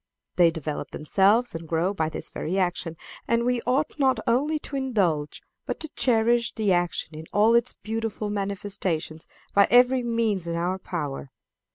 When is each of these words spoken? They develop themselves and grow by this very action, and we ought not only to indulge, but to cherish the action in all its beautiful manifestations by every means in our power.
They 0.35 0.49
develop 0.49 0.89
themselves 0.89 1.53
and 1.53 1.67
grow 1.67 1.93
by 1.93 2.09
this 2.09 2.31
very 2.31 2.57
action, 2.57 2.97
and 3.27 3.45
we 3.45 3.61
ought 3.67 3.99
not 3.99 4.19
only 4.25 4.57
to 4.57 4.75
indulge, 4.75 5.43
but 5.67 5.79
to 5.81 5.89
cherish 5.89 6.53
the 6.55 6.73
action 6.73 7.13
in 7.13 7.25
all 7.31 7.53
its 7.53 7.73
beautiful 7.75 8.31
manifestations 8.31 9.27
by 9.53 9.67
every 9.69 10.01
means 10.01 10.47
in 10.47 10.55
our 10.55 10.79
power. 10.79 11.29